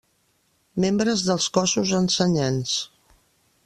Membres 0.85 1.25
dels 1.29 1.47
cossos 1.59 1.95
ensenyants. 2.01 2.77